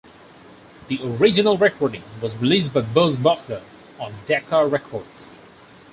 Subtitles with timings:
[0.87, 3.61] The original recording was released by Buz Butler
[3.99, 5.29] on Decca records.